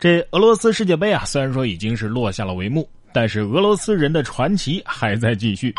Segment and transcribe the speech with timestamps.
[0.00, 5.74] 这俄罗斯世界杯啊，虽然说已经是落下了帷幕，但是俄罗斯人的传奇还在继续。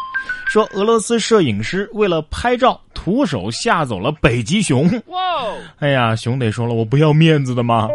[0.48, 4.88] 说俄罗斯摄影师为了拍照，徒手吓走了北极熊。
[5.08, 5.18] 哇！
[5.80, 7.90] 哎呀，熊得说了，我不要面子的吗？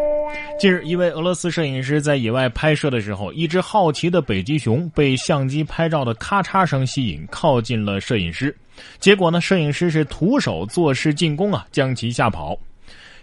[0.58, 8.52] 近日，一位俄罗斯摄影师在野外拍摄的时候，一只好奇的北极熊被相机拍照的咔嚓声吸引，靠近了摄影师。
[8.98, 12.58] 结果呢，摄影师是徒手作势进攻啊，将其吓跑。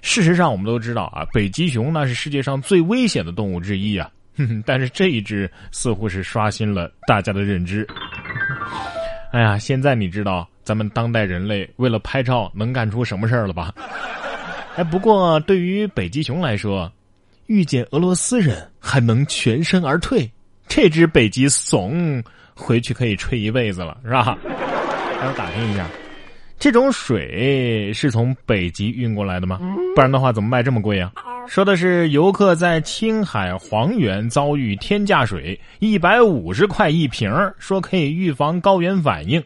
[0.04, 4.12] 事实上，我们都知道啊，北极熊那是世界上最危险的动物之一啊。
[4.36, 7.88] 哼哼但是这一只似乎是刷新了大家的认知。
[9.32, 13.74] 哎呀，现在你知道咱们当代人类为了拍照能干出什么事儿了吧？
[14.76, 16.92] 哎，不过对于北极熊来说，
[17.46, 20.30] 遇见俄罗斯人还能全身而退，
[20.68, 22.22] 这只北极怂
[22.54, 24.38] 回去可以吹一辈子了，是吧？
[25.22, 25.88] 让我打听一下。
[26.64, 29.60] 这种水是从北极运过来的吗？
[29.94, 31.12] 不然的话怎么卖这么贵啊？
[31.46, 39.44] 说的是游客在青海黄原遭遇天价水，一百五十块一瓶说可以预防高原反应。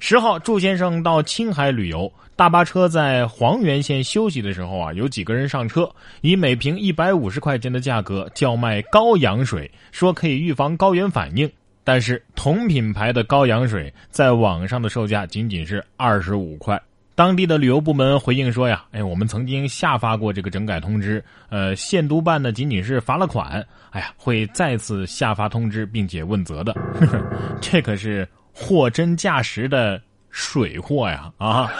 [0.00, 11.50] 十号，祝先生到青海旅游，大巴车在黄原县休息的时候啊，有几个人上车，以每瓶一百五十块钱的价格叫卖高氧水，说可以预防高原反应。
[11.84, 16.80] 但是同品牌的高氧水在网上的售价仅仅是二十五块。
[17.14, 26.74] 当地的旅游部门回应说呀，哎，我们曾经下发过这个整改通知，呃，县督办呢仅仅是罚了款，哎呀，会再次下发通知并且问责的。
[27.60, 31.30] 这可是货真价实的水货呀！
[31.36, 31.70] 啊，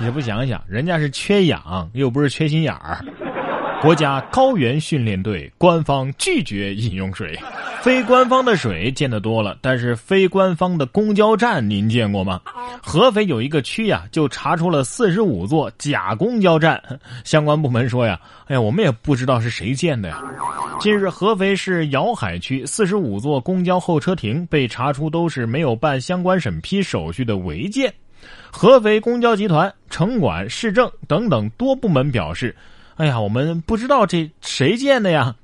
[0.00, 2.98] 也不想想，人家是缺氧，又不是缺心眼儿。
[3.80, 7.38] 国家高原训练队官方拒绝饮用水。
[7.84, 12.40] 非官方的水见得多了，但是非官方的公交站您见过吗？
[12.82, 16.82] 合肥有一个区呀，就查出了四十五座假公交站。
[17.24, 20.22] 相关部门说呀，哎呀，我们也不知道是谁建的呀。
[20.80, 27.92] 近日，合肥市瑶海区四十五座公交候车亭被查出都是没有办相关审批手续的违建。
[28.50, 32.56] 合肥公交集团、城管、市政等等多部门表示，
[32.96, 35.36] 哎呀，我们不知道这谁建的呀。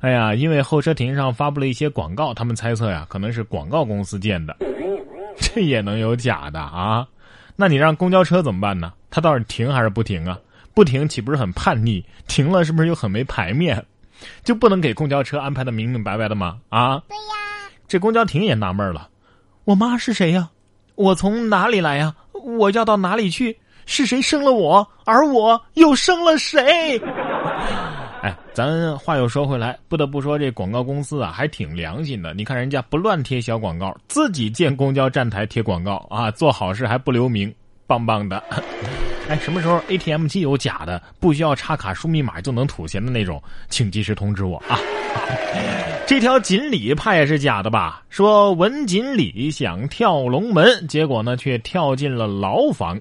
[0.00, 4.56] 哎呀，因为候车亭上发布了一些广告，他们猜测呀，可能是广告公司建的。
[5.40, 7.06] 这也能有假的啊？
[7.56, 8.92] 那你让公交车怎么办呢？
[9.10, 10.38] 它到底停还是不停啊？
[10.74, 12.04] 不停岂不是很叛逆？
[12.26, 13.84] 停了是不是又很没排面？
[14.44, 16.58] 就不能给公交车安排的明明白白的吗？
[16.68, 17.02] 啊？
[17.08, 17.70] 对呀。
[17.86, 19.08] 这公交亭也纳闷了，
[19.64, 20.50] 我妈是谁呀？
[20.94, 22.14] 我从哪里来呀？
[22.32, 23.56] 我要到哪里去？
[23.86, 24.86] 是谁生了我？
[25.06, 27.00] 而我又生了谁？
[28.22, 32.34] 哎，咱话又说回来，不得不说这广告公司啊，还挺良心的。
[32.34, 37.52] 你看人家不乱贴小广告，自己建公交站台贴广告啊，做好事还不留名，
[37.86, 38.42] 棒棒的。
[39.28, 44.78] 哎，什么时候 ATM 机有假的，不需要插卡输密码就能吐钱的那种，请及时通知我啊。
[46.06, 48.02] 这条锦鲤怕也是假的吧？
[48.08, 52.98] 说文锦鲤想跳龙门，结果呢却跳进了牢房。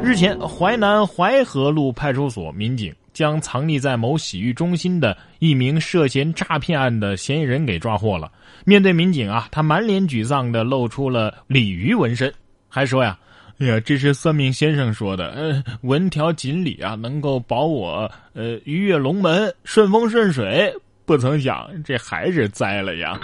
[0.00, 2.94] 日前，淮南淮河路派出所民警。
[3.14, 8.30] 将藏匿在某洗浴中心的一名涉嫌诈骗案的嫌疑人给抓获了。
[8.66, 12.32] 面对民警啊，他满脸沮丧的露出了鲤鱼纹身，
[12.68, 13.18] 还说呀
[13.60, 20.74] ：“哎呀，这是算命先生说的，嗯，纹条锦鲤啊，能够保我呃鱼跃龙门，顺风顺水。
[21.06, 23.20] 不曾想这还是栽了呀，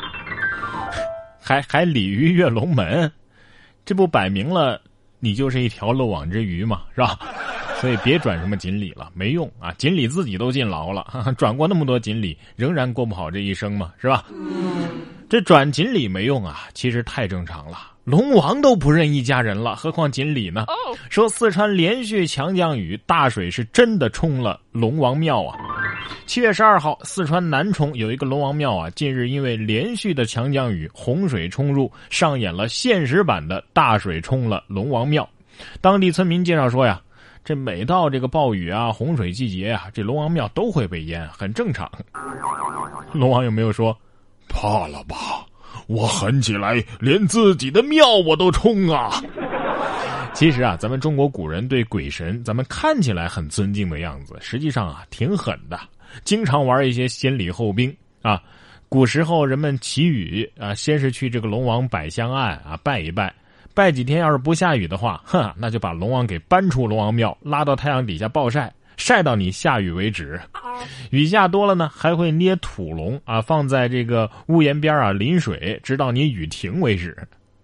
[1.41, 3.11] 还还鲤鱼跃龙门，
[3.85, 4.81] 这不摆明了
[5.19, 7.19] 你就是一条漏网之鱼嘛，是吧？”
[7.81, 9.73] 所以别转什么锦鲤了，没用啊！
[9.79, 14.27] 锦鲤自己都进牢了，转过那么多锦鲤，仍然过不好这一生嘛，是吧？
[15.31, 17.79] 这转锦鲤没用啊，其实太正常了。
[18.05, 20.67] 龙王都不认一家人了，何况锦鲤呢？
[21.09, 25.57] 说四川连续强降雨，大水是真的冲了龙王庙啊！
[26.27, 35.27] 七月十二号，四川南充有一个龙王庙啊，近日因为连续的强降雨，洪水冲入，上演了现实版的大水冲了龙王庙。
[35.81, 37.01] 当地村民介绍说呀。
[37.51, 41.91] 这每到这个暴雨啊、洪水季节啊，这龙王庙都会被淹，很正常。
[43.13, 43.93] 龙王有没有说
[44.49, 45.45] 怕了吧？
[45.89, 49.21] 我狠起来，连自己的庙我都冲啊！
[50.33, 55.77] 其实啊，咱们中国古人对鬼神，咱们看起来很尊敬的样子，实际上啊挺狠的，
[56.23, 57.93] 经常玩一些先礼后兵
[58.23, 58.41] 啊。
[58.89, 63.35] 古时候人们祈雨啊，先是去这个龙王摆香案啊，拜一拜。
[63.81, 70.39] 拜几天，要是不下雨的话，哼，那就把龙王给搬出龙王庙，拉到太阳底下暴晒，晒到你下雨为止。
[71.09, 77.17] 雨下多了呢，还会捏土龙啊，放在这个屋檐边啊淋水，直到你雨停为止。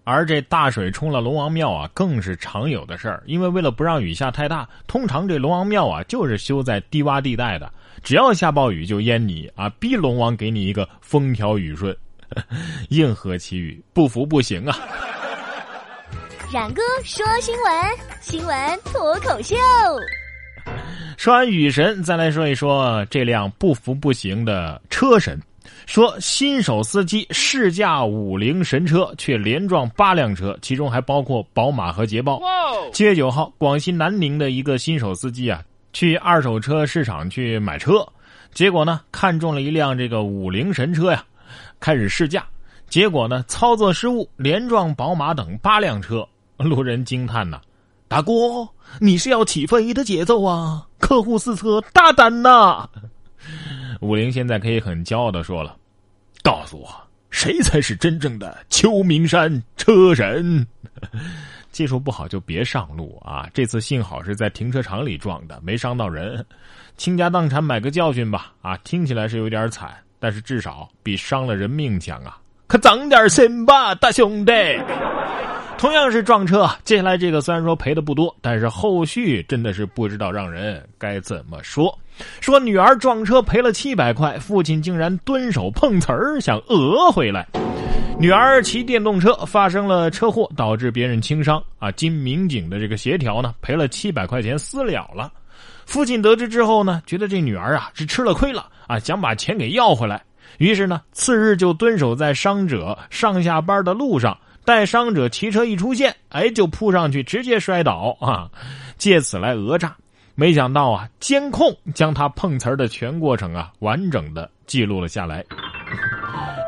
[0.05, 3.23] 而这大水冲了龙王庙啊，更是常有的事儿。
[3.27, 7.71] 因为为了不让雨下太大，通常这龙王庙啊就是修在低洼地带的。
[8.03, 9.69] 只要下暴雨就淹你啊！
[9.79, 11.95] 逼龙王给你一个风调雨顺，
[12.89, 14.79] 硬核奇语，不服不行啊！
[16.53, 17.73] 冉哥说新闻，
[18.21, 19.57] 新闻脱口秀。
[21.17, 25.41] 说完雨神，再来说一说这辆不服不行的车神。
[25.87, 32.41] 说新手司机试驾五菱神车，却连撞八辆车，其中还包括宝马和捷豹。
[32.93, 35.61] 七月九号，广西南宁的一个新手司机啊。
[35.93, 38.07] 去二手车市场去买车，
[38.53, 41.25] 结果呢看中了一辆这个五菱神车呀，
[41.81, 42.47] 开始试驾，
[42.89, 46.27] 结果呢操作失误，连撞宝马等八辆车。
[46.65, 47.61] 路人惊叹呐
[48.09, 48.33] ：“大哥，
[49.01, 50.87] 你是要起飞的节奏啊！
[50.99, 52.89] 客户试车大胆呐！”
[54.01, 55.77] 五菱现在可以很骄傲的说了
[56.43, 56.89] ：“告诉我，
[57.31, 60.67] 谁才是真正的秋名山车神？”
[61.71, 63.47] 技术不好就别上路啊！
[63.53, 66.45] 这次幸好是在停车场里撞的，没伤到人，
[66.97, 68.55] 倾家荡产买个教训吧！
[68.63, 72.39] 啊，听起来是有点惨，但是至少比伤了人命强啊！
[72.67, 74.53] 可长点心吧，大兄弟！
[75.79, 81.97] 同样是撞车，接下来这个虽然说赔的不多，但是后续真的是不知道让人该怎么说。
[82.41, 87.47] 说女儿撞车赔了七百块，父亲竟然蹲手碰瓷儿想讹回来。
[88.19, 91.91] 女儿骑电动车发生了车祸，导致别人轻伤啊！
[91.93, 95.31] 经民警的这个协调呢，赔了七百块钱私了了。
[95.85, 100.23] 父亲得知之后呢，觉得这女儿啊是吃了亏了啊，想把钱给要回来。
[100.57, 108.51] 于是呢，次日就蹲守在伤者上下班的路上，待伤者骑车一出现，哎，就扑上去直接摔倒啊，
[108.99, 109.97] 借此来讹诈。
[110.35, 115.43] 没想到啊，监控将他碰瓷儿的全过程啊，完整的记录了下来。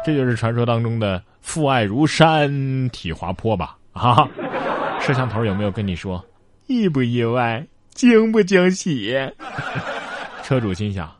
[0.06, 1.22] 这就是传说当中的。
[1.40, 3.74] 父爱如山，体滑坡吧？
[3.94, 4.28] 啊，
[5.00, 6.22] 摄像头有没有跟你说
[6.66, 9.16] 意不意外，惊不惊喜？
[10.44, 11.10] 车主心想：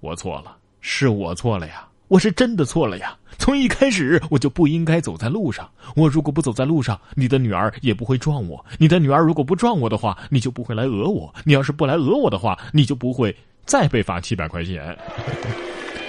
[0.00, 3.16] 我错了，是我错了呀，我是真的错了呀！
[3.38, 5.68] 从一开始我就不应该走在路上。
[5.96, 8.64] 我如果不走在路上，你的女儿也不会撞我。
[8.78, 11.34] 你的女儿如果不撞我的话，你就不会来讹我。
[11.44, 13.34] 你要是不来讹我的话，你就不会
[13.64, 14.96] 再被罚七百块钱。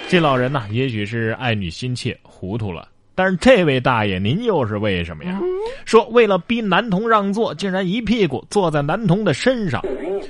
[0.07, 2.87] 这老人呢，也许是爱女心切，糊涂了。
[3.15, 5.39] 但是这位大爷，您又是为什么呀？
[5.85, 9.81] 说为了逼男童让座，竟然一屁股坐在男童的身上。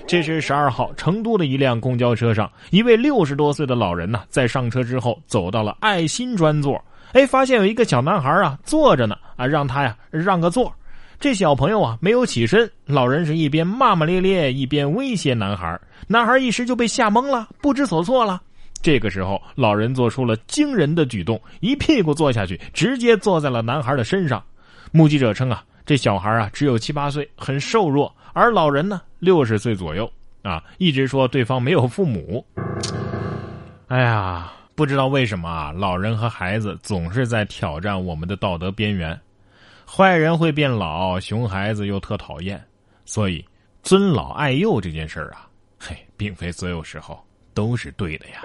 [0.07, 6.83] 这是十二号成都的一辆公交车上，一位六十多岁的老人呢，在上车之后走到了爱心专座，
[7.13, 10.73] 哎，发现有一个小男孩啊坐着呢，啊，让他呀让个座。
[11.19, 18.41] 这小朋友啊没有起身，老人是一边骂骂咧咧，一边威胁男孩，男孩一时就被吓懵了，不知所措了。
[18.81, 24.43] 这个时候，老人做出了惊人的举动，一屁股坐下去，直接坐在了男孩的身上。
[24.91, 30.11] 目击者称啊，这小孩啊只有七八岁，很瘦弱，而老人呢六十岁左右
[30.41, 32.43] 啊，一直说对方没有父母。
[33.87, 39.19] 哎呀，不知道为什么啊，老人和孩子总是在挑战我们的道德边缘。
[39.85, 42.59] 坏人会变老，熊孩子又特讨厌，
[43.05, 43.45] 所以
[43.83, 45.47] 尊老爱幼这件事儿啊，
[45.79, 47.23] 嘿，并非所有时候
[47.53, 48.41] 都是对的呀。